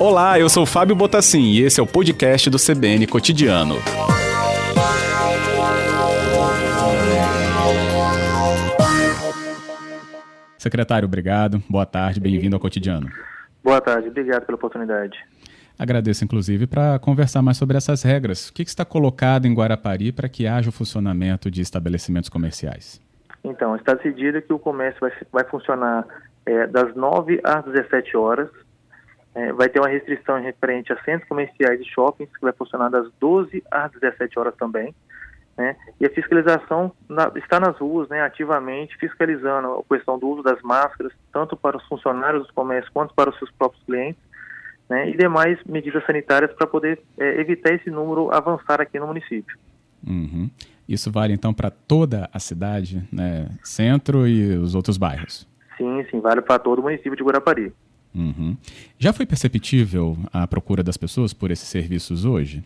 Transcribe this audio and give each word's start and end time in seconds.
Olá, 0.00 0.40
eu 0.40 0.48
sou 0.48 0.64
Fábio 0.64 0.96
Botassin 0.96 1.42
e 1.42 1.62
esse 1.62 1.78
é 1.78 1.82
o 1.82 1.86
podcast 1.86 2.48
do 2.48 2.56
CBN 2.56 3.06
Cotidiano. 3.06 3.76
Secretário, 10.58 11.06
obrigado. 11.06 11.62
Boa 11.68 11.86
tarde, 11.86 12.18
bem-vindo 12.18 12.56
ao 12.56 12.60
Cotidiano. 12.60 13.08
Boa 13.62 13.80
tarde, 13.80 14.08
obrigado 14.08 14.46
pela 14.46 14.56
oportunidade. 14.56 15.18
Agradeço, 15.78 16.24
inclusive, 16.24 16.66
para 16.66 16.98
conversar 16.98 17.40
mais 17.40 17.56
sobre 17.56 17.76
essas 17.76 18.02
regras. 18.02 18.48
O 18.48 18.52
que, 18.52 18.64
que 18.64 18.70
está 18.70 18.84
colocado 18.84 19.46
em 19.46 19.54
Guarapari 19.54 20.12
para 20.12 20.28
que 20.28 20.46
haja 20.46 20.68
o 20.68 20.72
funcionamento 20.72 21.50
de 21.50 21.60
estabelecimentos 21.60 22.28
comerciais? 22.28 23.00
Então, 23.42 23.74
está 23.76 23.94
decidido 23.94 24.42
que 24.42 24.52
o 24.52 24.58
comércio 24.58 25.00
vai, 25.00 25.12
vai 25.32 25.44
funcionar 25.44 26.06
é, 26.50 26.66
das 26.66 26.94
9 26.96 27.40
às 27.44 27.64
17 27.64 28.16
horas, 28.16 28.50
é, 29.34 29.52
vai 29.52 29.68
ter 29.68 29.78
uma 29.78 29.88
restrição 29.88 30.40
referente 30.40 30.92
a 30.92 31.00
centros 31.04 31.28
comerciais 31.28 31.80
e 31.80 31.84
shoppings, 31.84 32.32
que 32.32 32.42
vai 32.42 32.52
funcionar 32.52 32.88
das 32.88 33.08
12 33.20 33.62
às 33.70 33.92
17 33.92 34.38
horas 34.38 34.54
também. 34.56 34.92
Né? 35.56 35.76
E 36.00 36.06
a 36.06 36.10
fiscalização 36.10 36.90
na, 37.08 37.30
está 37.36 37.60
nas 37.60 37.76
ruas, 37.78 38.08
né, 38.08 38.22
ativamente 38.22 38.96
fiscalizando 38.96 39.84
a 39.88 39.94
questão 39.94 40.18
do 40.18 40.28
uso 40.28 40.42
das 40.42 40.60
máscaras, 40.62 41.12
tanto 41.32 41.56
para 41.56 41.76
os 41.76 41.86
funcionários 41.86 42.42
dos 42.42 42.50
comércios 42.50 42.92
quanto 42.92 43.14
para 43.14 43.30
os 43.30 43.38
seus 43.38 43.50
próprios 43.52 43.82
clientes, 43.84 44.20
né, 44.88 45.08
e 45.10 45.16
demais 45.16 45.58
medidas 45.64 46.04
sanitárias 46.04 46.52
para 46.54 46.66
poder 46.66 47.00
é, 47.18 47.40
evitar 47.40 47.74
esse 47.74 47.90
número 47.90 48.32
avançar 48.32 48.80
aqui 48.80 48.98
no 48.98 49.06
município. 49.06 49.56
Uhum. 50.04 50.50
Isso 50.88 51.12
vale 51.12 51.34
então 51.34 51.54
para 51.54 51.70
toda 51.70 52.28
a 52.32 52.40
cidade, 52.40 53.06
né, 53.12 53.48
centro 53.62 54.26
e 54.26 54.56
os 54.56 54.74
outros 54.74 54.96
bairros? 54.96 55.49
Sim, 55.80 56.04
sim, 56.10 56.20
vale 56.20 56.42
para 56.42 56.58
todo 56.58 56.80
o 56.80 56.82
município 56.82 57.16
de 57.16 57.22
Guarapari. 57.22 57.72
Uhum. 58.14 58.54
Já 58.98 59.14
foi 59.14 59.24
perceptível 59.24 60.14
a 60.30 60.46
procura 60.46 60.82
das 60.82 60.98
pessoas 60.98 61.32
por 61.32 61.50
esses 61.50 61.66
serviços 61.66 62.26
hoje? 62.26 62.62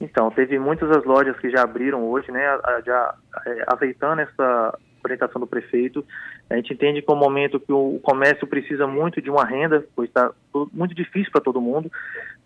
Então, 0.00 0.30
teve 0.30 0.58
muitas 0.58 0.88
das 0.88 1.04
lojas 1.04 1.38
que 1.38 1.50
já 1.50 1.62
abriram 1.62 2.08
hoje, 2.08 2.30
né, 2.30 2.40
já 2.86 3.14
é, 3.44 3.64
aceitando 3.66 4.22
essa 4.22 4.78
orientação 5.04 5.40
do 5.40 5.46
prefeito. 5.46 6.02
A 6.48 6.56
gente 6.56 6.72
entende 6.72 7.02
que 7.02 7.10
é 7.10 7.14
um 7.14 7.18
momento 7.18 7.60
que 7.60 7.72
o 7.72 8.00
comércio 8.02 8.46
precisa 8.46 8.86
muito 8.86 9.20
de 9.20 9.28
uma 9.28 9.44
renda, 9.44 9.84
pois 9.94 10.08
está 10.08 10.30
muito 10.72 10.94
difícil 10.94 11.30
para 11.30 11.42
todo 11.42 11.60
mundo, 11.60 11.90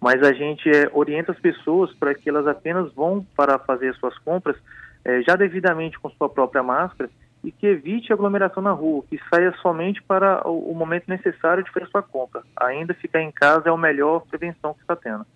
mas 0.00 0.20
a 0.22 0.32
gente 0.32 0.68
é, 0.68 0.90
orienta 0.92 1.30
as 1.30 1.38
pessoas 1.38 1.94
para 1.94 2.12
que 2.12 2.28
elas 2.28 2.46
apenas 2.48 2.92
vão 2.92 3.24
para 3.36 3.56
fazer 3.60 3.94
suas 3.94 4.18
compras 4.18 4.56
é, 5.04 5.22
já 5.22 5.36
devidamente 5.36 5.98
com 6.00 6.10
sua 6.10 6.28
própria 6.28 6.62
máscara 6.62 7.08
e 7.44 7.50
que 7.50 7.66
evite 7.66 8.12
aglomeração 8.12 8.62
na 8.62 8.70
rua, 8.70 9.04
que 9.10 9.18
saia 9.28 9.52
somente 9.60 10.02
para 10.02 10.46
o, 10.48 10.74
momento 10.74 11.08
necessário 11.08 11.64
de 11.64 11.70
fazer 11.70 11.86
sua 11.88 12.02
compra. 12.02 12.42
Ainda 12.60 12.94
ficar 12.94 13.20
em 13.20 13.32
casa 13.32 13.68
é 13.68 13.72
a 13.72 13.76
melhor 13.76 14.20
prevenção 14.26 14.74
que 14.74 14.80
está 14.80 14.94
tendo. 14.94 15.26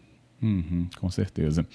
Uhum, 0.40 0.86
com 1.00 1.10
certeza. 1.10 1.66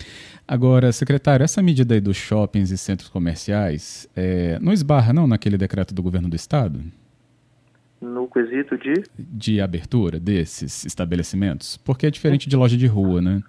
Agora, 0.47 0.91
secretário, 0.91 1.43
essa 1.43 1.61
medida 1.61 1.95
aí 1.95 1.99
dos 1.99 2.15
shoppings 2.15 2.71
e 2.71 2.77
centros 2.77 3.09
comerciais 3.09 4.07
é, 4.15 4.57
não 4.59 4.71
esbarra 4.71 5.11
não 5.11 5.27
naquele 5.27 5.57
decreto 5.57 5.93
do 5.93 6.03
governo 6.03 6.29
do 6.29 6.35
estado? 6.35 6.79
No 7.99 8.27
quesito 8.27 8.77
de? 8.77 9.03
De 9.17 9.59
abertura 9.59 10.19
desses 10.19 10.85
estabelecimentos? 10.85 11.77
Porque 11.77 12.07
é 12.07 12.09
diferente 12.09 12.47
de 12.47 12.55
loja 12.55 12.77
de 12.77 12.87
rua, 12.87 13.21
né? 13.21 13.41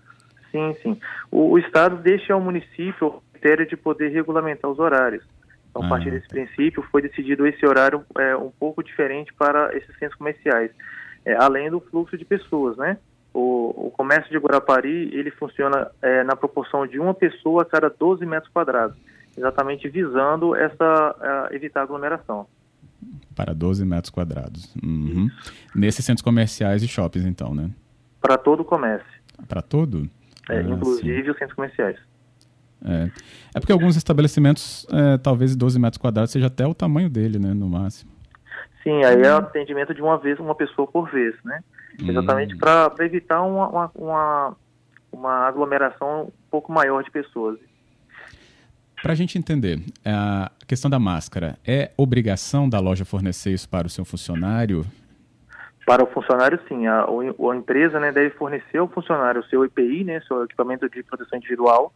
Sim, 0.50 0.76
sim. 0.82 0.98
O, 1.30 1.52
o 1.52 1.58
estado 1.58 1.96
deixa 1.96 2.34
ao 2.34 2.40
município 2.40 3.06
o 3.06 3.22
critério 3.32 3.66
de 3.66 3.76
poder 3.76 4.10
regulamentar 4.10 4.70
os 4.70 4.78
horários. 4.78 5.24
Então, 5.72 5.86
a 5.86 5.88
partir 5.88 6.08
ah, 6.08 6.12
desse 6.12 6.28
tá. 6.28 6.34
princípio, 6.34 6.82
foi 6.92 7.00
decidido 7.00 7.46
esse 7.46 7.64
horário 7.66 8.04
é, 8.18 8.36
um 8.36 8.50
pouco 8.50 8.84
diferente 8.84 9.32
para 9.32 9.74
esses 9.74 9.98
centros 9.98 10.18
comerciais, 10.18 10.70
é, 11.24 11.34
além 11.34 11.70
do 11.70 11.80
fluxo 11.80 12.16
de 12.16 12.24
pessoas, 12.24 12.76
né? 12.76 12.98
O, 13.32 13.86
o 13.86 13.90
comércio 13.90 14.30
de 14.30 14.36
Guarapari, 14.36 15.08
ele 15.14 15.30
funciona 15.30 15.90
é, 16.02 16.22
na 16.22 16.36
proporção 16.36 16.86
de 16.86 16.98
uma 16.98 17.14
pessoa 17.14 17.62
a 17.62 17.64
cada 17.64 17.88
12 17.88 18.26
metros 18.26 18.52
quadrados, 18.52 18.98
exatamente 19.34 19.88
visando 19.88 20.54
essa 20.54 21.48
evitar 21.50 21.82
aglomeração. 21.82 22.46
Para 23.34 23.54
12 23.54 23.86
metros 23.86 24.10
quadrados. 24.10 24.74
Uhum. 24.84 25.30
Nesses 25.74 26.04
centros 26.04 26.22
comerciais 26.22 26.82
e 26.82 26.88
shoppings, 26.88 27.26
então, 27.26 27.54
né? 27.54 27.70
Para 28.20 28.36
todo 28.36 28.60
o 28.60 28.64
comércio. 28.64 29.06
Para 29.48 29.62
todo? 29.62 30.06
É, 30.50 30.58
ah, 30.58 30.62
inclusive 30.62 31.24
sim. 31.24 31.30
os 31.30 31.38
centros 31.38 31.54
comerciais. 31.54 31.96
É. 32.84 33.10
é 33.54 33.60
porque 33.60 33.72
alguns 33.72 33.96
estabelecimentos, 33.96 34.86
é, 34.90 35.18
talvez 35.18 35.54
12 35.54 35.78
metros 35.78 35.98
quadrados 35.98 36.30
seja 36.32 36.46
até 36.46 36.66
o 36.66 36.74
tamanho 36.74 37.08
dele, 37.08 37.38
né, 37.38 37.54
no 37.54 37.68
máximo. 37.68 38.10
Sim, 38.82 39.04
aí 39.04 39.22
é 39.22 39.32
o 39.32 39.38
atendimento 39.38 39.94
de 39.94 40.02
uma 40.02 40.18
vez, 40.18 40.38
uma 40.40 40.54
pessoa 40.54 40.88
por 40.88 41.10
vez, 41.10 41.34
né? 41.44 41.60
Hum. 42.00 42.10
Exatamente 42.10 42.56
para 42.56 42.92
evitar 43.00 43.42
uma, 43.42 43.68
uma, 43.68 43.90
uma, 43.94 44.56
uma, 45.12 45.32
aglomeração 45.46 46.24
um 46.24 46.30
pouco 46.50 46.72
maior 46.72 47.02
de 47.04 47.10
pessoas. 47.10 47.58
Para 49.00 49.12
a 49.12 49.16
gente 49.16 49.36
entender, 49.36 49.80
a 50.04 50.50
questão 50.66 50.90
da 50.90 50.98
máscara, 50.98 51.58
é 51.66 51.90
obrigação 51.96 52.68
da 52.68 52.78
loja 52.78 53.04
fornecer 53.04 53.50
isso 53.50 53.68
para 53.68 53.86
o 53.86 53.90
seu 53.90 54.04
funcionário? 54.04 54.84
Para 55.84 56.04
o 56.04 56.06
funcionário, 56.06 56.58
sim. 56.68 56.86
A, 56.86 57.04
a 57.04 57.56
empresa 57.56 57.98
né, 57.98 58.12
deve 58.12 58.30
fornecer 58.30 58.78
ao 58.78 58.88
funcionário 58.88 59.40
o 59.40 59.44
seu 59.44 59.64
EPI, 59.64 60.04
né, 60.04 60.20
seu 60.20 60.44
equipamento 60.44 60.88
de 60.88 61.02
proteção 61.02 61.36
individual, 61.36 61.92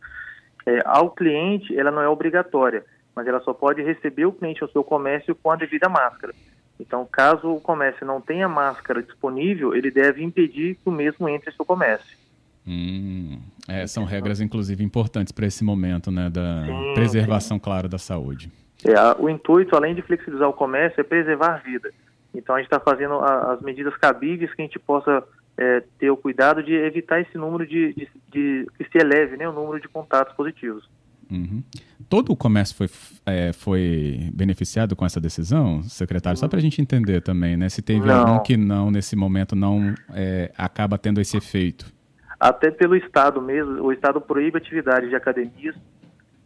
é, 0.67 0.83
ao 0.85 1.11
cliente, 1.11 1.79
ela 1.79 1.91
não 1.91 2.03
é 2.03 2.09
obrigatória, 2.09 2.85
mas 3.15 3.27
ela 3.27 3.41
só 3.41 3.55
pode 3.55 3.83
receber 3.83 4.27
o 4.27 4.33
cliente 4.33 4.63
ao 4.63 4.69
seu 4.69 4.83
comércio 4.83 5.35
com 5.35 5.51
a 5.51 5.57
devida 5.57 5.89
máscara. 5.89 6.35
Então, 6.79 7.07
caso 7.11 7.49
o 7.49 7.61
comércio 7.61 8.05
não 8.05 8.21
tenha 8.21 8.49
máscara 8.49 9.03
disponível, 9.03 9.75
ele 9.75 9.91
deve 9.91 10.23
impedir 10.23 10.75
que 10.75 10.89
o 10.89 10.93
mesmo 10.93 11.29
entre 11.29 11.51
no 11.51 11.57
seu 11.57 11.65
comércio. 11.65 12.19
Hum, 12.67 13.39
é, 13.69 13.87
são 13.87 14.05
regras, 14.05 14.41
inclusive, 14.41 14.83
importantes 14.83 15.33
para 15.33 15.47
esse 15.47 15.63
momento, 15.63 16.11
né, 16.11 16.29
da 16.29 16.65
sim, 16.67 16.95
preservação, 16.95 17.57
sim. 17.57 17.63
claro, 17.63 17.89
da 17.89 17.97
saúde. 17.97 18.51
É, 18.85 18.95
o 19.19 19.29
intuito, 19.31 19.75
além 19.77 19.95
de 19.95 20.03
flexibilizar 20.03 20.49
o 20.49 20.53
comércio, 20.53 21.01
é 21.01 21.05
preservar 21.05 21.55
a 21.55 21.59
vida. 21.59 21.91
Então, 22.35 22.55
a 22.55 22.59
gente 22.59 22.67
está 22.67 22.81
fazendo 22.81 23.15
a, 23.15 23.53
as 23.53 23.63
medidas 23.63 23.97
cabíveis 23.97 24.53
que 24.53 24.61
a 24.61 24.65
gente 24.65 24.79
possa 24.79 25.23
é, 25.59 25.83
ter 25.99 26.11
o 26.11 26.17
cuidado 26.17 26.63
de 26.63 26.73
evitar 26.73 27.21
esse 27.21 27.37
número 27.39 27.67
de, 27.67 27.95
de, 27.95 28.09
de, 28.31 28.67
que 28.77 28.85
se 28.85 28.99
eleve, 28.99 29.37
né, 29.37 29.49
o 29.49 29.53
número 29.53 29.81
de 29.81 29.89
contatos 29.89 30.35
positivos. 30.35 30.89
Uhum. 31.31 31.63
Todo 32.09 32.33
o 32.33 32.37
comércio 32.37 32.77
foi, 32.77 32.89
é, 33.27 33.53
foi 33.53 34.31
beneficiado 34.33 34.95
com 34.95 35.05
essa 35.05 35.21
decisão, 35.21 35.83
secretário? 35.83 36.39
Só 36.39 36.47
para 36.47 36.59
a 36.59 36.63
gente 36.63 36.81
entender 36.81 37.21
também, 37.21 37.57
né? 37.57 37.69
Se 37.69 37.83
teve 37.83 38.07
não. 38.07 38.15
algum 38.15 38.43
que 38.43 38.57
não, 38.57 38.91
nesse 38.91 39.17
momento, 39.17 39.57
não 39.57 39.93
é, 40.13 40.53
acaba 40.57 40.97
tendo 40.97 41.21
esse 41.21 41.37
efeito. 41.37 41.93
Até 42.39 42.71
pelo 42.71 42.95
Estado 42.95 43.41
mesmo, 43.43 43.83
o 43.83 43.93
Estado 43.93 44.21
proíbe 44.21 44.59
atividades 44.59 45.09
de 45.09 45.17
academias, 45.17 45.75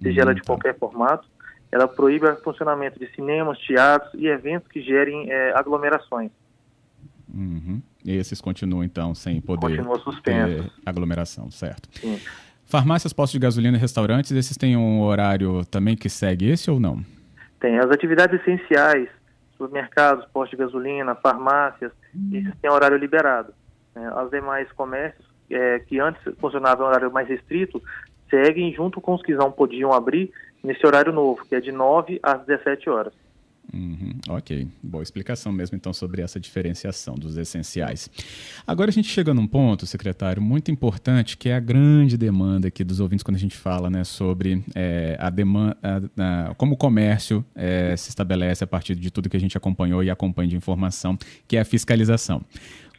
seja 0.00 0.20
uhum, 0.20 0.22
ela 0.22 0.34
de 0.34 0.40
tá. 0.40 0.46
qualquer 0.46 0.78
formato. 0.78 1.28
Ela 1.70 1.86
proíbe 1.86 2.26
o 2.26 2.36
funcionamento 2.36 2.98
de 2.98 3.06
cinemas, 3.14 3.58
teatros 3.58 4.14
e 4.14 4.26
eventos 4.26 4.68
que 4.68 4.80
gerem 4.80 5.30
é, 5.30 5.52
aglomerações. 5.54 6.30
Uhum. 7.32 7.80
E 8.04 8.16
esses 8.16 8.40
continuam, 8.40 8.82
então, 8.82 9.14
sem 9.14 9.40
poder 9.40 9.84
ter 10.22 10.70
aglomeração, 10.84 11.50
certo? 11.50 11.88
Sim. 11.98 12.18
Farmácias, 12.64 13.12
postos 13.12 13.32
de 13.32 13.40
gasolina 13.40 13.76
e 13.76 13.80
restaurantes, 13.80 14.30
esses 14.30 14.56
têm 14.56 14.76
um 14.76 15.02
horário 15.02 15.64
também 15.66 15.96
que 15.96 16.08
segue 16.08 16.48
esse 16.48 16.70
ou 16.70 16.78
não? 16.78 17.04
Tem. 17.58 17.78
As 17.78 17.90
atividades 17.90 18.40
essenciais, 18.40 19.08
supermercados, 19.58 20.24
postos 20.32 20.56
de 20.56 20.64
gasolina, 20.64 21.14
farmácias, 21.16 21.92
hum. 22.14 22.30
esses 22.32 22.54
têm 22.60 22.70
horário 22.70 22.96
liberado. 22.96 23.52
É, 23.94 24.06
as 24.20 24.30
demais 24.30 24.70
comércios, 24.72 25.26
é, 25.50 25.80
que 25.80 25.98
antes 25.98 26.22
funcionavam 26.38 26.86
em 26.86 26.88
horário 26.90 27.12
mais 27.12 27.28
restrito, 27.28 27.82
seguem 28.30 28.72
junto 28.72 29.00
com 29.00 29.14
os 29.14 29.22
que 29.22 29.34
não 29.34 29.50
podiam 29.50 29.92
abrir 29.92 30.30
nesse 30.62 30.86
horário 30.86 31.12
novo, 31.12 31.44
que 31.44 31.54
é 31.54 31.60
de 31.60 31.72
9 31.72 32.20
às 32.22 32.40
17 32.46 32.88
horas. 32.88 33.12
Uhum, 33.72 34.18
ok, 34.28 34.66
boa 34.82 35.02
explicação 35.02 35.52
mesmo 35.52 35.76
então 35.76 35.92
sobre 35.92 36.22
essa 36.22 36.40
diferenciação 36.40 37.14
dos 37.14 37.36
essenciais. 37.36 38.10
Agora 38.66 38.90
a 38.90 38.92
gente 38.92 39.08
chega 39.08 39.32
num 39.32 39.46
ponto, 39.46 39.86
secretário, 39.86 40.42
muito 40.42 40.70
importante, 40.70 41.36
que 41.36 41.48
é 41.48 41.54
a 41.54 41.60
grande 41.60 42.16
demanda 42.16 42.68
aqui 42.68 42.82
dos 42.82 42.98
ouvintes 42.98 43.22
quando 43.22 43.36
a 43.36 43.40
gente 43.40 43.56
fala 43.56 43.88
né, 43.88 44.02
sobre 44.02 44.64
é, 44.74 45.16
a 45.20 45.30
demanda, 45.30 45.76
como 46.56 46.74
o 46.74 46.76
comércio 46.76 47.44
é, 47.54 47.94
se 47.96 48.08
estabelece 48.08 48.64
a 48.64 48.66
partir 48.66 48.96
de 48.96 49.10
tudo 49.10 49.28
que 49.28 49.36
a 49.36 49.40
gente 49.40 49.56
acompanhou 49.56 50.02
e 50.02 50.10
acompanha 50.10 50.48
de 50.48 50.56
informação, 50.56 51.16
que 51.46 51.56
é 51.56 51.60
a 51.60 51.64
fiscalização. 51.64 52.44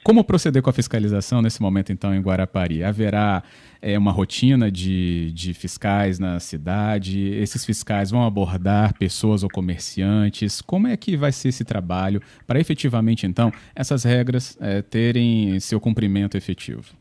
Como 0.03 0.23
proceder 0.23 0.63
com 0.63 0.69
a 0.69 0.73
fiscalização 0.73 1.43
nesse 1.43 1.61
momento, 1.61 1.91
então, 1.91 2.13
em 2.13 2.19
Guarapari? 2.19 2.83
Haverá 2.83 3.43
é, 3.79 3.95
uma 3.99 4.11
rotina 4.11 4.71
de, 4.71 5.31
de 5.31 5.53
fiscais 5.53 6.17
na 6.17 6.39
cidade? 6.39 7.35
Esses 7.35 7.63
fiscais 7.63 8.09
vão 8.09 8.25
abordar 8.25 8.97
pessoas 8.97 9.43
ou 9.43 9.49
comerciantes? 9.49 10.59
Como 10.59 10.87
é 10.87 10.97
que 10.97 11.15
vai 11.15 11.31
ser 11.31 11.49
esse 11.49 11.63
trabalho 11.63 12.19
para 12.47 12.59
efetivamente, 12.59 13.27
então, 13.27 13.51
essas 13.75 14.03
regras 14.03 14.57
é, 14.59 14.81
terem 14.81 15.59
seu 15.59 15.79
cumprimento 15.79 16.35
efetivo? 16.35 16.95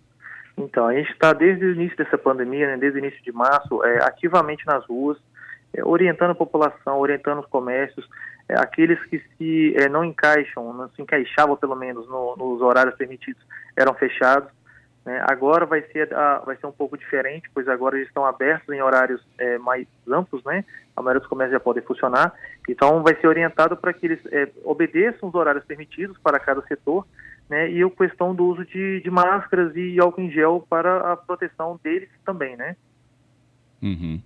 Então, 0.59 0.87
a 0.87 0.95
gente 0.95 1.11
está 1.11 1.33
desde 1.33 1.65
o 1.65 1.73
início 1.73 1.97
dessa 1.97 2.19
pandemia, 2.19 2.67
né, 2.67 2.77
desde 2.77 2.99
o 2.99 3.03
início 3.03 3.23
de 3.25 3.33
março, 3.33 3.83
é, 3.83 4.05
ativamente 4.05 4.67
nas 4.67 4.85
ruas, 4.85 5.17
é, 5.73 5.85
orientando 5.85 6.31
a 6.31 6.35
população, 6.35 6.99
orientando 6.99 7.41
os 7.41 7.47
comércios, 7.47 8.09
é, 8.49 8.55
aqueles 8.59 9.03
que 9.05 9.23
se 9.37 9.75
é, 9.77 9.89
não 9.89 10.05
encaixam, 10.05 10.73
não 10.73 10.89
se 10.91 11.01
encaixavam 11.01 11.57
pelo 11.57 11.77
menos 11.77 12.09
no, 12.09 12.37
nos 12.37 12.61
horários 12.61 12.97
permitidos, 12.97 13.41
eram 13.77 13.95
fechados. 13.95 14.51
Né? 15.05 15.25
Agora 15.29 15.65
vai 15.65 15.83
ser, 15.93 16.13
a, 16.15 16.39
vai 16.39 16.57
ser 16.57 16.67
um 16.67 16.73
pouco 16.73 16.99
diferente, 16.99 17.49
pois 17.55 17.69
agora 17.69 17.97
eles 17.97 18.09
estão 18.09 18.25
abertos 18.25 18.69
em 18.75 18.83
horários 18.83 19.25
é, 19.39 19.57
mais 19.59 19.87
amplos, 20.09 20.45
né? 20.45 20.65
A 20.95 21.01
maioria 21.01 21.21
dos 21.21 21.29
comércios 21.29 21.59
já 21.59 21.61
podem 21.61 21.83
funcionar. 21.83 22.35
Então 22.69 23.03
vai 23.03 23.15
ser 23.15 23.27
orientado 23.27 23.77
para 23.77 23.93
que 23.93 24.07
eles 24.07 24.21
é, 24.31 24.49
obedeçam 24.65 25.29
os 25.29 25.35
horários 25.35 25.65
permitidos 25.65 26.19
para 26.19 26.39
cada 26.39 26.61
setor, 26.63 27.07
né? 27.49 27.71
E 27.71 27.83
a 27.83 27.91
questão 27.91 28.35
do 28.35 28.45
uso 28.45 28.65
de, 28.67 29.01
de 29.01 29.11
máscaras 29.11 29.75
e 29.75 29.99
álcool 29.99 30.21
em 30.21 30.31
gel 30.31 30.67
para 30.69 31.13
a 31.13 31.17
proteção 31.17 31.81
deles 31.83 32.11
também, 32.25 32.57
né? 32.57 32.77
Uhum. 33.83 34.21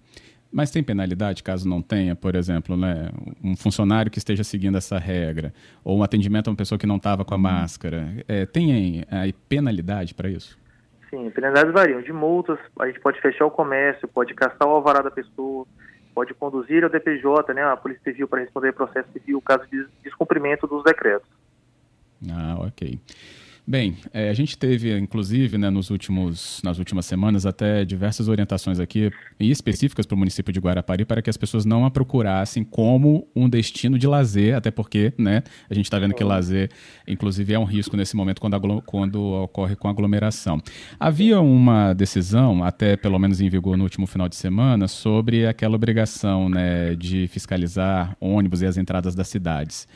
Mas 0.55 0.71
tem 0.71 0.85
penalidade 0.85 1.43
caso 1.43 1.69
não 1.69 1.83
tenha, 1.83 2.15
por 2.15 2.37
exemplo, 2.37 2.77
né, 2.77 3.11
um 3.43 3.57
funcionário 3.57 4.09
que 4.09 4.19
esteja 4.19 4.45
seguindo 4.45 4.79
essa 4.79 5.01
regra, 5.01 5.53
ou 5.83 5.99
um 5.99 6.03
atendimento 6.05 6.47
a 6.47 6.53
uma 6.53 6.57
pessoa 6.57 6.79
que 6.79 6.87
não 6.87 6.95
estava 6.95 7.25
com 7.25 7.35
a 7.35 7.39
máscara. 7.39 8.25
É, 8.29 8.47
tem 8.47 9.05
aí 9.11 9.33
penalidade 9.49 10.15
para 10.15 10.29
isso? 10.29 10.57
Sim, 11.11 11.29
penalidades 11.31 11.73
variam. 11.73 12.01
De 12.01 12.13
multas, 12.13 12.57
a 12.79 12.87
gente 12.87 13.01
pode 13.01 13.21
fechar 13.21 13.47
o 13.47 13.51
comércio, 13.51 14.07
pode 14.07 14.33
caçar 14.33 14.69
o 14.69 14.71
alvará 14.71 15.03
da 15.03 15.11
pessoa, 15.11 15.67
pode 16.15 16.33
conduzir 16.35 16.85
ao 16.85 16.91
DPJ, 16.91 17.53
né, 17.53 17.65
a 17.65 17.77
Polícia 17.77 18.05
Civil, 18.05 18.29
para 18.29 18.43
responder 18.43 18.73
processo 18.75 19.09
civil, 19.13 19.41
caso 19.41 19.65
de 19.69 19.85
descumprimento 20.05 20.69
dos 20.69 20.85
decretos. 20.85 21.29
Ah, 22.31 22.59
ok. 22.61 22.97
Bem, 23.67 23.97
é, 24.13 24.29
a 24.29 24.35
gente 24.35 24.59
teve, 24.59 24.95
inclusive, 24.99 25.57
né, 25.57 25.71
nos 25.71 25.89
últimos, 25.89 26.61
nas 26.63 26.79
últimas 26.79 27.07
semanas, 27.07 27.47
até 27.47 27.83
diversas 27.83 28.29
orientações 28.29 28.79
aqui, 28.79 29.11
e 29.41 29.51
específicas 29.51 30.05
para 30.05 30.15
o 30.15 30.19
município 30.19 30.53
de 30.53 30.61
Guarapari, 30.61 31.07
para 31.07 31.23
que 31.23 31.31
as 31.31 31.37
pessoas 31.39 31.65
não 31.65 31.87
a 31.87 31.91
procurassem 31.91 32.63
como 32.63 33.27
um 33.35 33.49
destino 33.49 33.99
de 33.99 34.07
lazer, 34.07 34.55
até 34.55 34.71
porque 34.71 35.15
né, 35.17 35.43
a 35.71 35.73
gente 35.73 35.87
está 35.87 35.99
vendo 35.99 36.13
que 36.13 36.23
lazer, 36.23 36.71
inclusive, 37.09 37.55
é 37.55 37.59
um 37.59 37.65
risco 37.65 37.97
nesse 37.97 38.15
momento 38.15 38.39
quando, 38.39 38.83
quando 38.83 39.23
ocorre 39.23 39.75
com 39.77 39.89
aglomeração. 39.89 40.61
Havia 41.01 41.41
uma 41.41 41.95
decisão, 41.95 42.63
até 42.63 42.99
pelo 42.99 43.19
menos 43.19 43.41
em 43.41 43.49
vigor 43.49 43.79
no 43.79 43.85
último 43.85 44.07
final 44.07 44.29
de 44.29 44.37
semana, 44.37 44.87
sobre 44.87 45.47
aquela 45.47 45.75
obrigação 45.75 46.51
né, 46.51 46.95
de 46.95 47.29
fiscalizar 47.29 48.15
ônibus 48.21 48.61
e 48.61 48.67
as 48.67 48.77
entradas 48.77 49.15
das 49.15 49.29
cidades 49.29 49.89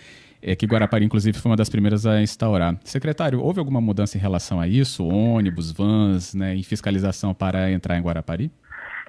é, 0.42 0.54
que 0.54 0.66
Guarapari, 0.66 1.04
inclusive, 1.04 1.38
foi 1.38 1.50
uma 1.50 1.56
das 1.56 1.68
primeiras 1.68 2.06
a 2.06 2.20
instaurar. 2.20 2.76
Secretário, 2.84 3.40
houve 3.40 3.58
alguma 3.58 3.80
mudança 3.80 4.16
em 4.16 4.20
relação 4.20 4.60
a 4.60 4.66
isso? 4.66 5.06
Ônibus, 5.06 5.72
vans, 5.72 6.34
né, 6.34 6.54
em 6.54 6.62
fiscalização 6.62 7.34
para 7.34 7.70
entrar 7.70 7.96
em 7.96 8.02
Guarapari? 8.02 8.50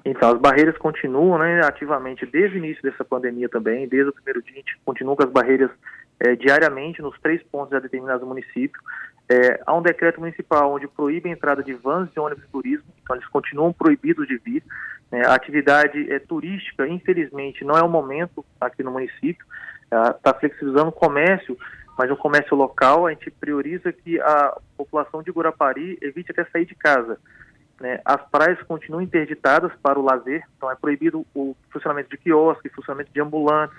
Então, 0.03 0.33
as 0.33 0.39
barreiras 0.39 0.77
continuam 0.77 1.37
né, 1.37 1.61
ativamente 1.65 2.25
desde 2.25 2.57
o 2.57 2.59
início 2.59 2.81
dessa 2.81 3.03
pandemia 3.03 3.49
também, 3.49 3.87
desde 3.87 4.09
o 4.09 4.13
primeiro 4.13 4.41
dia, 4.41 4.53
a 4.53 4.57
gente 4.57 4.79
continua 4.85 5.15
com 5.15 5.23
as 5.23 5.29
barreiras 5.29 5.69
é, 6.19 6.35
diariamente 6.35 7.01
nos 7.01 7.17
três 7.19 7.41
pontos 7.43 7.71
já 7.71 7.79
determinados 7.79 8.21
no 8.21 8.27
município. 8.27 8.81
É, 9.29 9.61
há 9.65 9.75
um 9.75 9.81
decreto 9.81 10.19
municipal 10.19 10.73
onde 10.73 10.87
proíbe 10.87 11.29
a 11.29 11.31
entrada 11.31 11.61
de 11.61 11.73
vans 11.73 12.09
de 12.11 12.19
ônibus 12.19 12.43
de 12.43 12.49
turismo, 12.49 12.87
então 13.03 13.15
eles 13.15 13.27
continuam 13.27 13.71
proibidos 13.71 14.27
de 14.27 14.37
vir. 14.37 14.63
Né, 15.11 15.23
a 15.25 15.33
atividade 15.33 16.11
é, 16.11 16.17
turística, 16.17 16.87
infelizmente, 16.87 17.63
não 17.63 17.75
é 17.75 17.83
o 17.83 17.89
momento 17.89 18.43
aqui 18.59 18.81
no 18.81 18.91
município 18.91 19.45
está 19.91 20.33
flexibilizando 20.33 20.89
o 20.89 20.94
comércio, 20.94 21.57
mas 21.97 22.09
o 22.09 22.15
comércio 22.15 22.56
local 22.56 23.07
a 23.07 23.09
gente 23.12 23.30
prioriza 23.30 23.91
que 23.91 24.19
a 24.21 24.57
população 24.77 25.21
de 25.21 25.31
Guarapari 25.31 25.97
evite 26.01 26.31
até 26.31 26.45
sair 26.45 26.65
de 26.65 26.75
casa. 26.75 27.18
Né? 27.80 28.00
As 28.06 28.21
praias 28.30 28.62
continuam 28.63 29.01
interditadas 29.01 29.71
para 29.81 30.00
o 30.00 30.03
lazer, 30.03 30.44
então 30.56 30.69
é 30.71 30.75
proibido 30.75 31.25
o 31.33 31.56
funcionamento 31.71 32.09
de 32.09 32.18
quiosques, 32.18 32.74
funcionamento 32.74 33.12
de 33.12 33.21
ambulantes, 33.21 33.77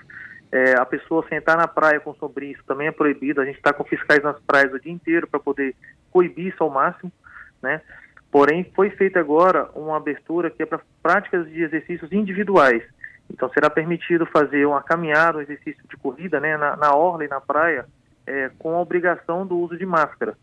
é, 0.51 0.73
a 0.73 0.85
pessoa 0.85 1.25
sentar 1.29 1.57
na 1.57 1.67
praia 1.67 1.99
com 1.99 2.13
sobrinho, 2.15 2.53
isso 2.53 2.63
também 2.65 2.87
é 2.87 2.91
proibido, 2.91 3.39
a 3.39 3.45
gente 3.45 3.55
está 3.55 3.71
com 3.71 3.85
fiscais 3.85 4.21
nas 4.21 4.37
praias 4.41 4.73
o 4.73 4.79
dia 4.79 4.91
inteiro 4.91 5.25
para 5.27 5.39
poder 5.39 5.73
coibir 6.11 6.47
isso 6.47 6.61
ao 6.61 6.69
máximo, 6.69 7.11
né? 7.61 7.81
Porém, 8.29 8.69
foi 8.75 8.89
feita 8.91 9.19
agora 9.19 9.69
uma 9.75 9.97
abertura 9.97 10.49
que 10.49 10.63
é 10.63 10.65
para 10.65 10.81
práticas 11.01 11.49
de 11.49 11.63
exercícios 11.63 12.11
individuais. 12.11 12.83
Então 13.29 13.49
será 13.49 13.69
permitido 13.69 14.25
fazer 14.25 14.65
uma 14.65 14.81
caminhada, 14.81 15.37
um 15.37 15.41
exercício 15.41 15.81
de 15.89 15.97
corrida 15.97 16.39
né, 16.39 16.57
na, 16.57 16.75
na 16.75 16.95
orla 16.95 17.25
e 17.25 17.27
na 17.27 17.39
praia, 17.39 17.85
é, 18.25 18.49
com 18.59 18.75
a 18.75 18.81
obrigação 18.81 19.45
do 19.45 19.57
uso 19.57 19.77
de 19.77 19.85
máscara, 19.85 20.37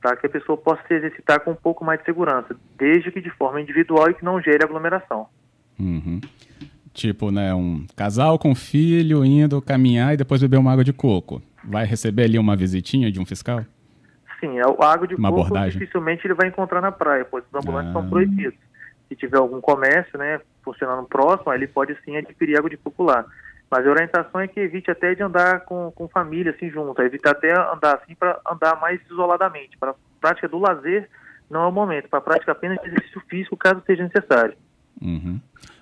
para 0.00 0.16
que 0.16 0.26
a 0.26 0.30
pessoa 0.30 0.56
possa 0.56 0.82
se 0.86 0.94
exercitar 0.94 1.40
com 1.40 1.52
um 1.52 1.56
pouco 1.56 1.84
mais 1.84 1.98
de 2.00 2.06
segurança, 2.06 2.54
desde 2.76 3.10
que 3.10 3.20
de 3.20 3.30
forma 3.30 3.60
individual 3.60 4.10
e 4.10 4.14
que 4.14 4.24
não 4.24 4.40
gere 4.40 4.62
aglomeração. 4.62 5.26
Uhum. 5.78 6.20
Tipo, 6.92 7.30
né, 7.30 7.54
um 7.54 7.86
casal 7.96 8.38
com 8.38 8.54
filho 8.54 9.24
indo 9.24 9.62
caminhar 9.62 10.14
e 10.14 10.16
depois 10.16 10.40
beber 10.40 10.58
uma 10.58 10.72
água 10.72 10.84
de 10.84 10.92
coco. 10.92 11.40
Vai 11.62 11.84
receber 11.84 12.24
ali 12.24 12.38
uma 12.38 12.56
visitinha 12.56 13.10
de 13.10 13.20
um 13.20 13.26
fiscal? 13.26 13.64
Sim, 14.40 14.58
a 14.58 14.86
água 14.86 15.06
de 15.06 15.14
uma 15.14 15.28
coco 15.30 15.42
abordagem. 15.42 15.78
dificilmente 15.78 16.26
ele 16.26 16.34
vai 16.34 16.48
encontrar 16.48 16.80
na 16.80 16.92
praia, 16.92 17.24
pois 17.24 17.44
os 17.44 17.54
ambulantes 17.54 17.90
ah. 17.90 17.92
são 17.92 18.08
proibidos. 18.08 18.58
Se 19.08 19.16
tiver 19.16 19.38
algum 19.38 19.60
comércio, 19.60 20.18
né, 20.18 20.40
funcionando 20.72 21.06
próximo, 21.06 21.52
ele 21.52 21.66
pode 21.66 21.96
sim 22.04 22.16
adquirir 22.16 22.58
água 22.58 22.70
de 22.70 22.76
popular. 22.76 23.24
Mas 23.70 23.86
a 23.86 23.90
orientação 23.90 24.40
é 24.40 24.48
que 24.48 24.60
evite 24.60 24.90
até 24.90 25.14
de 25.14 25.22
andar 25.22 25.60
com, 25.60 25.90
com 25.94 26.08
família 26.08 26.52
assim 26.52 26.70
junto, 26.70 27.00
evite 27.02 27.28
até 27.28 27.52
andar 27.52 27.96
assim 27.96 28.14
para 28.14 28.40
andar 28.50 28.80
mais 28.80 29.00
isoladamente. 29.10 29.76
Para 29.78 29.94
prática 30.20 30.48
do 30.48 30.58
lazer 30.58 31.08
não 31.50 31.64
é 31.64 31.66
o 31.66 31.72
momento, 31.72 32.08
para 32.08 32.20
prática 32.20 32.52
apenas 32.52 32.78
de 32.78 32.88
exercício 32.88 33.22
físico, 33.28 33.56
caso 33.56 33.82
seja 33.86 34.02
necessário. 34.02 34.54
Uhum. 35.00 35.40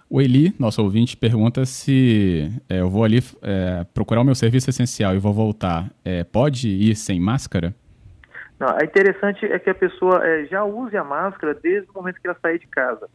O 0.09 0.21
Eli, 0.21 0.55
nosso 0.59 0.81
ouvinte, 0.83 1.17
pergunta 1.17 1.65
se 1.65 2.49
é, 2.69 2.81
eu 2.81 2.89
vou 2.89 3.03
ali 3.03 3.19
é, 3.43 3.85
procurar 3.93 4.21
o 4.21 4.25
meu 4.25 4.37
serviço 4.37 4.71
essencial 4.71 5.15
e 5.15 5.19
vou 5.19 5.33
voltar. 5.33 5.91
É, 6.05 6.23
pode 6.23 6.69
ir 6.69 6.95
sem 6.95 7.19
máscara? 7.21 7.75
Não, 8.59 8.69
é 8.69 8.85
interessante 8.85 9.45
é 9.45 9.59
que 9.59 9.69
a 9.69 9.75
pessoa 9.75 10.25
é, 10.25 10.47
já 10.47 10.65
use 10.65 10.97
a 10.97 11.05
máscara 11.05 11.55
desde 11.55 11.91
o 11.91 11.95
momento 11.95 12.21
que 12.21 12.27
ela 12.27 12.39
sair 12.41 12.59
de 12.59 12.67
casa. 12.69 13.09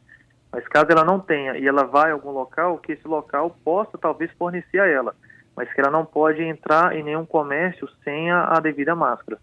Mas 0.52 0.68
caso 0.68 0.88
ela 0.90 1.06
não 1.06 1.20
tenha 1.20 1.58
e 1.58 1.66
ela 1.66 1.86
vai 1.86 2.12
a 2.12 2.14
algum 2.14 2.32
local, 2.32 2.78
que 2.78 2.92
esse 2.92 3.08
local 3.08 3.56
possa 3.64 3.98
talvez 3.98 4.30
fornecer 4.38 4.80
a 4.80 4.88
ela, 4.88 5.16
mas 5.56 5.72
que 5.74 5.80
ela 5.80 5.90
não 5.90 6.06
pode 6.06 6.44
entrar 6.44 6.96
em 6.96 7.04
nenhum 7.04 7.26
comércio 7.26 7.88
sem 8.04 8.30
a, 8.30 8.58
a 8.58 8.60
devida 8.60 8.96
máscara. 8.96 9.40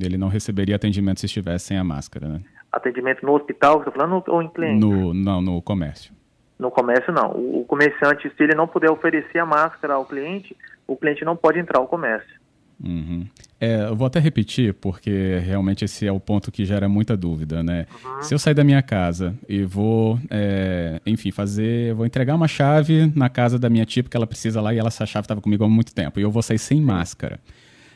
Ele 0.00 0.18
não 0.18 0.28
receberia 0.28 0.76
atendimento 0.76 1.20
se 1.20 1.26
estivesse 1.26 1.66
sem 1.66 1.78
a 1.78 1.84
máscara, 1.84 2.28
né? 2.28 2.40
Atendimento 2.70 3.24
no 3.24 3.34
hospital, 3.34 3.78
você 3.78 3.88
está 3.88 4.00
falando, 4.00 4.22
ou 4.28 4.42
em 4.42 4.48
cliente? 4.48 4.80
No, 4.80 5.12
não, 5.12 5.42
no 5.42 5.60
comércio. 5.60 6.14
No 6.58 6.70
comércio, 6.70 7.12
não. 7.12 7.32
O, 7.32 7.60
o 7.60 7.64
comerciante, 7.64 8.30
se 8.34 8.42
ele 8.42 8.54
não 8.54 8.66
puder 8.66 8.90
oferecer 8.90 9.38
a 9.38 9.46
máscara 9.46 9.94
ao 9.94 10.06
cliente, 10.06 10.56
o 10.86 10.96
cliente 10.96 11.24
não 11.24 11.36
pode 11.36 11.58
entrar 11.58 11.80
ao 11.80 11.88
comércio. 11.88 12.40
Uhum. 12.84 13.24
É, 13.60 13.84
eu 13.84 13.94
vou 13.94 14.06
até 14.06 14.18
repetir, 14.18 14.74
porque 14.74 15.38
realmente 15.44 15.84
esse 15.84 16.06
é 16.06 16.10
o 16.10 16.18
ponto 16.18 16.50
que 16.50 16.64
gera 16.64 16.88
muita 16.88 17.16
dúvida, 17.16 17.62
né? 17.62 17.86
Uhum. 18.04 18.22
Se 18.22 18.34
eu 18.34 18.38
sair 18.38 18.54
da 18.54 18.64
minha 18.64 18.82
casa 18.82 19.34
e 19.48 19.62
vou, 19.62 20.18
é, 20.28 21.00
enfim, 21.06 21.30
fazer, 21.30 21.94
vou 21.94 22.04
entregar 22.04 22.34
uma 22.34 22.48
chave 22.48 23.12
na 23.14 23.28
casa 23.28 23.58
da 23.58 23.70
minha 23.70 23.84
tia, 23.84 24.02
porque 24.02 24.16
ela 24.16 24.26
precisa 24.26 24.60
lá 24.60 24.74
e 24.74 24.78
ela, 24.78 24.88
essa 24.88 25.06
chave 25.06 25.24
estava 25.24 25.40
comigo 25.40 25.62
há 25.62 25.68
muito 25.68 25.94
tempo, 25.94 26.18
e 26.18 26.22
eu 26.22 26.30
vou 26.30 26.42
sair 26.42 26.58
sem 26.58 26.80
máscara. 26.80 27.38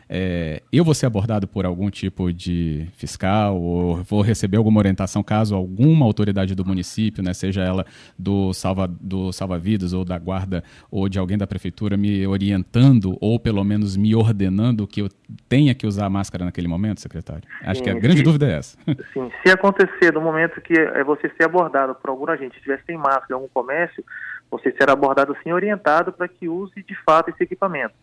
É, 0.09 0.63
eu 0.73 0.85
vou 0.85 0.95
ser 0.95 1.07
abordado 1.07 1.49
por 1.49 1.67
algum 1.67 1.91
tipo 1.91 2.33
de 2.33 2.87
fiscal 2.97 3.61
ou 3.61 3.97
vou 4.05 4.21
receber 4.21 4.57
alguma 4.57 4.79
orientação 4.79 5.23
caso 5.23 5.55
alguma 5.57 6.07
autoridade 6.07 6.55
do 6.55 6.65
município, 6.65 7.25
né, 7.25 7.35
seja 7.35 7.63
ela 7.63 7.85
do 8.17 8.53
salva 8.53 8.87
do 8.87 9.33
salva-vidas 9.33 9.93
ou 9.93 10.05
da 10.05 10.17
guarda 10.17 10.63
ou 10.91 11.09
de 11.09 11.19
alguém 11.19 11.37
da 11.37 11.47
prefeitura 11.47 11.97
me 11.97 12.25
orientando 12.25 13.17
ou 13.21 13.41
pelo 13.41 13.65
menos 13.65 13.97
me 13.97 14.15
ordenando 14.15 14.87
que 14.87 15.03
eu 15.03 15.09
tenha 15.49 15.75
que 15.75 15.87
usar 15.87 16.09
máscara 16.09 16.45
naquele 16.45 16.69
momento, 16.69 17.01
secretário? 17.01 17.43
Acho 17.63 17.79
sim, 17.79 17.85
que 17.85 17.91
a 17.91 17.95
grande 17.95 18.19
sim. 18.19 18.25
dúvida 18.25 18.47
é 18.47 18.59
essa. 18.59 18.79
Sim, 19.13 19.31
se 19.43 19.51
acontecer 19.51 20.13
no 20.13 20.21
momento 20.21 20.61
que 20.61 20.75
é 20.75 21.03
você 21.03 21.29
ser 21.31 21.45
abordado 21.45 21.95
por 21.97 22.11
algum 22.11 22.31
agente, 22.31 22.57
estiver 22.57 22.81
sem 22.87 22.97
máscara 22.97 23.27
em 23.31 23.35
algum 23.35 23.49
comércio, 23.49 24.05
você 24.51 24.73
será 24.73 24.93
abordado 24.93 25.37
sim 25.43 25.53
orientado 25.53 26.13
para 26.13 26.29
que 26.29 26.49
use 26.49 26.83
de 26.83 26.95
fato 27.05 27.31
esse 27.31 27.43
equipamento. 27.43 27.95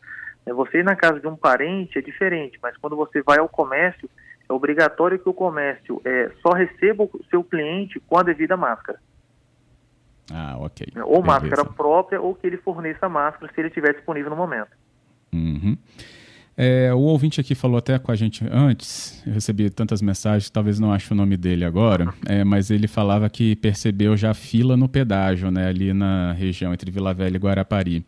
É, 0.46 0.54
você 0.54 0.80
ir 0.80 0.84
na 0.84 0.96
casa 0.96 1.20
de 1.20 1.28
um 1.28 1.36
parente 1.36 1.98
é 1.98 2.02
diferente, 2.02 2.60
mas 2.62 2.78
quando 2.78 2.96
você 2.96 3.22
vai 3.22 3.40
ao 3.40 3.50
comércio, 3.50 4.10
é 4.48 4.54
obrigatório 4.54 5.20
que 5.20 5.30
o 5.30 5.34
comércio 5.34 6.02
é, 6.06 6.32
só 6.42 6.52
receba 6.52 7.04
o 7.04 7.26
seu 7.30 7.44
cliente 7.44 8.00
com 8.02 8.18
a 8.18 8.24
devida 8.24 8.58
máscara. 8.58 9.00
Ah, 10.32 10.56
ok. 10.58 10.88
Ou 10.96 11.22
Beleza. 11.22 11.28
máscara 11.28 11.66
própria, 11.66 12.22
ou 12.22 12.36
que 12.36 12.48
ele 12.48 12.58
forneça 12.58 13.06
a 13.06 13.10
máscara 13.10 13.52
se 13.54 13.60
ele 13.60 13.68
estiver 13.68 13.94
disponível 13.94 14.30
no 14.30 14.36
momento. 14.36 14.72
Uhum. 15.34 15.78
É, 16.56 16.94
o 16.94 17.00
ouvinte 17.00 17.42
aqui 17.42 17.56
falou 17.56 17.78
até 17.78 17.98
com 17.98 18.12
a 18.12 18.16
gente 18.16 18.46
antes, 18.52 19.24
eu 19.26 19.34
recebi 19.34 19.72
tantas 19.72 20.04
mensagens, 20.04 20.52
talvez 20.52 20.80
não 20.80 20.94
ache 20.94 21.12
o 21.12 21.16
nome 21.16 21.36
dele 21.36 21.66
agora, 21.66 22.14
é, 22.30 22.44
mas 22.44 22.70
ele 22.70 22.88
falava 22.88 23.28
que 23.28 23.56
percebeu 23.56 24.16
já 24.16 24.36
fila 24.36 24.78
no 24.78 24.88
pedágio, 24.88 25.50
né, 25.50 25.68
ali 25.68 25.94
na 25.94 26.32
região 26.34 26.72
entre 26.72 26.92
Vila 26.92 27.14
Velha 27.14 27.38
e 27.38 27.40
Guarapari. 27.40 28.06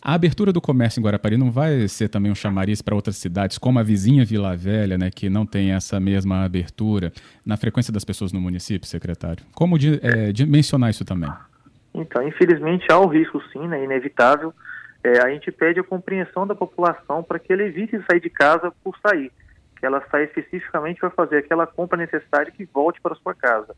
A 0.00 0.14
abertura 0.14 0.52
do 0.52 0.60
comércio 0.60 1.00
em 1.00 1.02
Guarapari 1.02 1.36
não 1.36 1.50
vai 1.50 1.88
ser 1.88 2.08
também 2.08 2.30
um 2.30 2.34
chamariz 2.34 2.80
para 2.80 2.94
outras 2.94 3.16
cidades, 3.16 3.58
como 3.58 3.80
a 3.80 3.82
vizinha 3.82 4.24
Vila 4.24 4.56
Velha, 4.56 4.96
né, 4.96 5.10
que 5.10 5.28
não 5.28 5.44
tem 5.44 5.72
essa 5.72 5.98
mesma 5.98 6.44
abertura 6.44 7.12
na 7.44 7.56
frequência 7.56 7.92
das 7.92 8.04
pessoas 8.04 8.32
no 8.32 8.40
município, 8.40 8.88
secretário? 8.88 9.44
Como 9.54 9.76
de, 9.76 9.98
é, 10.00 10.32
dimensionar 10.32 10.90
isso 10.90 11.04
também? 11.04 11.30
Então, 11.92 12.26
infelizmente 12.26 12.86
há 12.90 12.98
o 12.98 13.08
risco 13.08 13.42
sim, 13.52 13.66
né, 13.66 13.82
inevitável. 13.82 14.54
É, 15.02 15.20
a 15.20 15.30
gente 15.30 15.50
pede 15.50 15.80
a 15.80 15.84
compreensão 15.84 16.46
da 16.46 16.54
população 16.54 17.22
para 17.22 17.38
que 17.40 17.52
ele 17.52 17.64
evite 17.64 18.00
sair 18.08 18.20
de 18.20 18.30
casa 18.30 18.72
por 18.84 18.96
sair, 19.04 19.32
que 19.78 19.84
ela 19.84 20.02
saia 20.10 20.24
especificamente 20.24 21.00
para 21.00 21.10
fazer 21.10 21.38
aquela 21.38 21.66
compra 21.66 21.98
necessária 21.98 22.52
que 22.52 22.64
volte 22.72 23.00
para 23.00 23.16
sua 23.16 23.34
casa. 23.34 23.74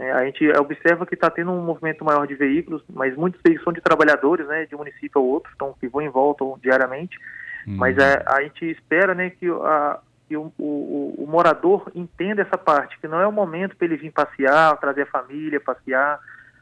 É, 0.00 0.12
a 0.12 0.24
gente 0.24 0.48
observa 0.58 1.04
que 1.04 1.14
está 1.14 1.28
tendo 1.28 1.52
um 1.52 1.62
movimento 1.62 2.02
maior 2.02 2.26
de 2.26 2.34
veículos, 2.34 2.82
mas 2.90 3.14
muitos 3.14 3.38
veículos 3.42 3.64
são 3.64 3.72
de 3.72 3.82
trabalhadores, 3.82 4.46
né, 4.46 4.64
de 4.64 4.74
um 4.74 4.78
município 4.78 5.20
ou 5.20 5.28
outro, 5.28 5.52
então 5.54 5.74
que 5.78 5.86
vão 5.86 6.00
e 6.00 6.08
voltam 6.08 6.58
diariamente. 6.62 7.18
Uhum. 7.66 7.76
Mas 7.76 7.98
a, 7.98 8.24
a, 8.26 8.42
gente 8.42 8.64
espera, 8.64 9.14
né, 9.14 9.28
que, 9.28 9.46
a, 9.46 10.00
que 10.26 10.38
o, 10.38 10.50
o, 10.58 11.16
o, 11.18 11.26
morador 11.28 11.92
entenda 11.94 12.40
essa 12.40 12.56
parte, 12.56 12.98
que 12.98 13.06
não 13.06 13.20
é 13.20 13.26
o 13.26 13.32
momento 13.32 13.76
para 13.76 13.86
ele 13.86 13.98
vir 13.98 14.10
passear, 14.10 14.74
trazer 14.78 15.02
a 15.02 15.06
família, 15.06 15.60
passear, 15.60 16.18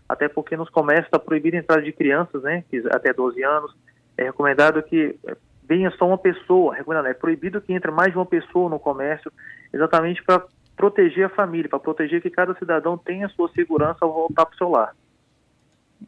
até 0.08 0.26
porque 0.28 0.56
nos 0.56 0.68
comércios 0.68 1.06
está 1.06 1.18
proibido 1.20 1.56
a 1.56 1.60
entrada 1.60 1.82
de 1.82 1.92
crianças, 1.92 2.42
né, 2.42 2.64
até 2.90 3.12
12 3.12 3.40
anos. 3.44 3.72
É 4.16 4.24
recomendado 4.24 4.82
que 4.82 5.16
venha 5.62 5.92
só 5.92 6.08
uma 6.08 6.18
pessoa, 6.18 6.76
é 6.76 7.14
proibido 7.14 7.60
que 7.60 7.72
entre 7.72 7.92
mais 7.92 8.10
de 8.10 8.18
uma 8.18 8.26
pessoa 8.26 8.68
no 8.68 8.80
comércio, 8.80 9.30
exatamente 9.72 10.24
para 10.24 10.42
proteger 10.78 11.26
a 11.26 11.28
família, 11.28 11.68
para 11.68 11.78
proteger 11.78 12.22
que 12.22 12.30
cada 12.30 12.54
cidadão 12.54 12.96
tenha 12.96 13.26
a 13.26 13.30
sua 13.30 13.50
segurança 13.50 13.98
ao 14.00 14.12
voltar 14.12 14.46
para 14.46 14.54
o 14.54 14.58
seu 14.58 14.70
lar. 14.70 14.94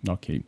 Ok. 0.08 0.42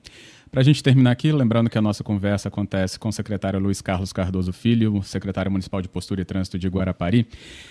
Para 0.52 0.60
a 0.60 0.64
gente 0.64 0.82
terminar 0.82 1.12
aqui, 1.12 1.32
lembrando 1.32 1.70
que 1.70 1.78
a 1.78 1.80
nossa 1.80 2.04
conversa 2.04 2.48
acontece 2.48 2.98
com 2.98 3.08
o 3.08 3.12
secretário 3.12 3.58
Luiz 3.58 3.80
Carlos 3.80 4.12
Cardoso 4.12 4.52
Filho, 4.52 5.02
secretário 5.02 5.50
municipal 5.50 5.80
de 5.80 5.88
Postura 5.88 6.20
e 6.20 6.26
Trânsito 6.26 6.58
de 6.58 6.68
Guarapari, 6.68 7.26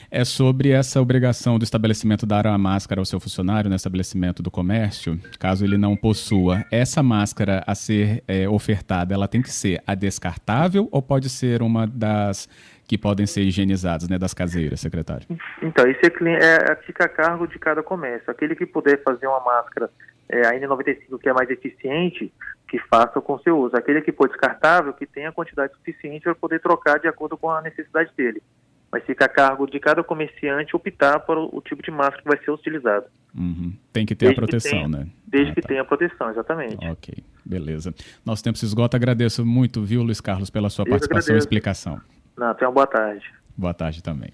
é 0.10 0.26
sobre 0.26 0.72
essa 0.72 1.00
obrigação 1.00 1.60
do 1.60 1.64
estabelecimento 1.64 2.26
dar 2.26 2.48
a 2.48 2.58
máscara 2.58 3.00
ao 3.00 3.06
seu 3.06 3.20
funcionário 3.20 3.70
no 3.70 3.76
estabelecimento 3.76 4.42
do 4.42 4.50
comércio, 4.50 5.20
caso 5.38 5.64
ele 5.64 5.78
não 5.78 5.96
possua. 5.96 6.66
Essa 6.72 7.04
máscara 7.04 7.64
a 7.68 7.76
ser 7.76 8.24
é, 8.28 8.50
ofertada, 8.50 9.14
ela 9.14 9.28
tem 9.28 9.44
que 9.44 9.52
ser 9.52 9.84
a 9.86 9.94
descartável 9.94 10.90
ou 10.92 11.04
pode 11.04 11.30
ser 11.30 11.62
uma 11.62 11.86
das 11.86 12.50
que 12.92 12.98
podem 12.98 13.26
ser 13.26 13.40
higienizadas, 13.44 14.10
né, 14.10 14.20
das 14.20 14.34
caseiras, 14.34 14.82
secretário? 14.82 15.26
Então, 15.62 15.90
isso 15.90 16.02
é, 16.04 16.72
é, 16.72 16.76
fica 16.86 17.06
a 17.06 17.08
cargo 17.08 17.48
de 17.48 17.58
cada 17.58 17.82
comércio. 17.82 18.30
Aquele 18.30 18.54
que 18.54 18.66
puder 18.66 19.02
fazer 19.02 19.28
uma 19.28 19.40
máscara 19.40 19.90
é, 20.28 20.46
a 20.46 20.52
N95 20.60 21.18
que 21.18 21.30
é 21.30 21.32
mais 21.32 21.50
eficiente, 21.50 22.34
que 22.68 22.78
faça 22.90 23.22
com 23.22 23.40
seu 23.40 23.58
uso. 23.58 23.78
Aquele 23.78 24.02
que 24.02 24.12
for 24.12 24.28
descartável, 24.28 24.92
que 24.92 25.06
tenha 25.06 25.32
quantidade 25.32 25.72
suficiente 25.72 26.24
para 26.24 26.36
poder 26.36 26.60
trocar 26.60 27.00
de 27.00 27.08
acordo 27.08 27.38
com 27.38 27.50
a 27.50 27.62
necessidade 27.62 28.12
dele. 28.18 28.44
Mas 28.92 29.06
fica 29.06 29.24
a 29.24 29.30
cargo 29.30 29.66
de 29.66 29.80
cada 29.80 30.04
comerciante 30.04 30.76
optar 30.76 31.22
por 31.22 31.38
o 31.38 31.62
tipo 31.62 31.82
de 31.82 31.92
máscara 31.92 32.22
que 32.24 32.28
vai 32.28 32.44
ser 32.44 32.52
utilizado. 32.52 33.06
Uhum. 33.34 33.72
Tem 33.94 34.06
que 34.06 34.14
ter 34.14 34.26
desde 34.26 34.38
a 34.38 34.42
proteção, 34.42 34.72
tenha, 34.72 34.88
né? 34.90 35.08
Desde 35.26 35.52
ah, 35.52 35.56
que 35.56 35.62
tá. 35.62 35.68
tenha 35.70 35.82
a 35.82 35.86
proteção, 35.86 36.30
exatamente. 36.30 36.86
Ok, 36.86 37.24
beleza. 37.46 37.94
Nosso 38.26 38.44
tempo 38.44 38.58
se 38.58 38.66
esgota. 38.66 38.98
Agradeço 38.98 39.46
muito, 39.46 39.82
viu, 39.82 40.04
Luiz 40.04 40.20
Carlos, 40.20 40.50
pela 40.50 40.70
sua 40.70 40.84
Eu 40.84 40.90
participação 40.90 41.36
agradeço. 41.36 41.38
e 41.38 41.48
explicação. 41.48 42.02
Não, 42.42 42.56
tenha 42.56 42.70
uma 42.70 42.74
boa 42.74 42.88
tarde. 42.88 43.24
Boa 43.56 43.72
tarde 43.72 44.02
também. 44.02 44.34